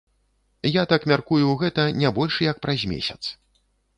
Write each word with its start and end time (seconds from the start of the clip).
Я 0.81 0.85
так 0.93 1.05
мяркую, 1.11 1.51
гэта 1.61 1.85
не 2.03 2.13
больш 2.19 2.39
як 2.47 2.57
праз 2.63 2.87
месяц. 2.95 3.21